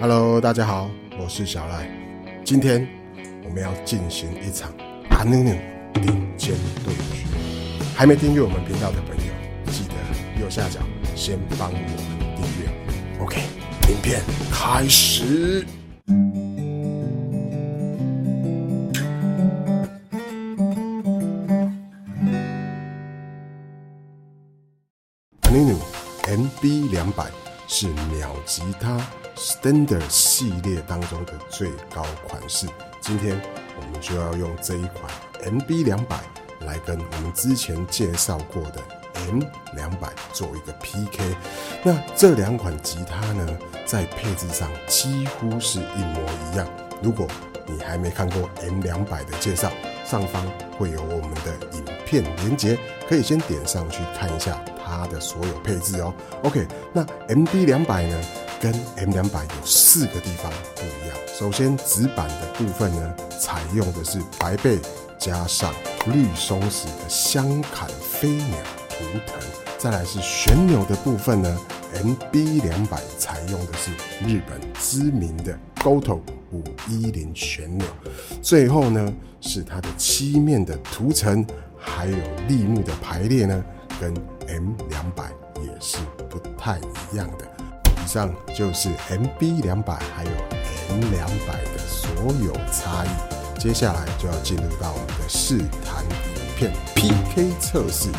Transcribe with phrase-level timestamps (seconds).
[0.00, 1.88] Hello，大家好，我是小赖。
[2.44, 2.84] 今天
[3.44, 4.72] 我们要进行一场
[5.10, 5.50] 阿努努
[5.94, 6.52] 顶尖
[6.84, 7.24] 对决。
[7.94, 9.32] 还没订阅我们频道的朋友，
[9.70, 9.94] 记得
[10.42, 10.80] 右下角
[11.14, 11.86] 先帮我们
[12.34, 12.68] 订阅。
[13.22, 13.40] OK，
[13.88, 14.20] 影片
[14.50, 15.64] 开始。
[25.42, 25.78] 阿努努
[26.26, 27.26] MB 两百
[27.68, 29.00] 是秒吉他
[29.36, 32.66] Standard 系列当中的最高款式。
[33.00, 33.40] 今天
[33.76, 35.10] 我们就要用这一款
[35.44, 36.20] MB 两百
[36.60, 38.80] 来跟我们之前介绍过的
[39.26, 39.42] M
[39.74, 41.36] 两百做一个 PK。
[41.82, 46.20] 那这两款吉他呢，在配置上几乎是一模
[46.52, 46.66] 一样。
[47.02, 47.26] 如果
[47.66, 49.70] 你还没看过 M 两百的介绍，
[50.04, 50.46] 上方
[50.78, 56.12] 会有我们的影片连接，可以先点上去看一下它的所有配置哦。
[56.42, 58.20] OK，那 MB 两百呢，
[58.60, 61.16] 跟 M 两百有四个地方不一样。
[61.38, 64.78] 首先，纸板的部分呢，采用的是白背
[65.18, 65.74] 加上
[66.06, 68.56] 绿松石的香坎飞鸟
[68.88, 69.36] 图腾。
[69.78, 71.58] 再来是旋钮的部分呢
[71.94, 73.90] ，MB 两百采用的是
[74.26, 76.20] 日本知名的 Goto
[76.52, 77.86] 五一零旋钮。
[78.40, 81.44] 最后呢，是它的漆面的涂层，
[81.84, 82.16] 还有
[82.48, 83.64] 立木的排列呢，
[84.00, 84.14] 跟
[84.48, 85.30] M 两百
[85.62, 87.46] 也是不太一样的。
[88.02, 90.30] 以上就是 MB 两百还有
[90.90, 92.10] M 两百的所
[92.44, 93.08] 有差异。
[93.58, 98.10] 接下来就要进入到我们的试弹影片 PK 测试，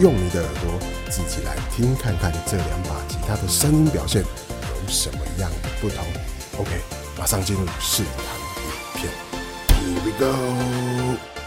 [0.00, 6.04] 用你的耳朵自己来听看看这两把吉他的声音表现有什么样的不同。
[6.58, 6.70] OK，
[7.18, 8.24] 马上进入试弹
[8.62, 9.12] 影片
[9.68, 11.43] ，Here we go。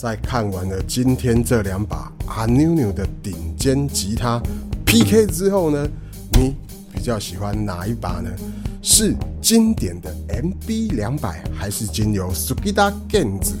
[0.00, 4.40] 在看完了今天这两把阿妞妞的顶尖吉他
[4.86, 5.86] PK 之后呢，
[6.32, 6.56] 你
[6.90, 8.30] 比较喜欢哪一把呢？
[8.80, 13.52] 是经典的 MB 两百，还是经由 Sugita Gens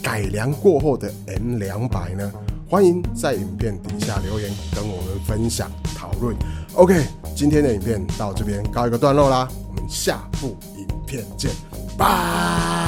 [0.00, 2.32] 改良过后的 M 两百呢？
[2.70, 6.36] 欢迎在影片底下留言跟我们分享讨论。
[6.74, 7.04] OK，
[7.34, 11.50] 今天的影片到这边告一个段落啦，我们下部影片见，
[11.96, 12.87] 拜。